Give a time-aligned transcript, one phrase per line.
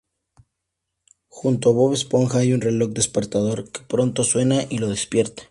[1.29, 5.39] Junto a Bob Esponja hay un reloj despertador, que pronto suena y lo despierta.